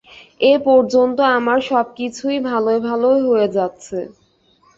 [0.41, 3.99] এ পর্যন্ত আমার সব কিছুই ভালয় ভালয় হয়ে যাচ্ছে।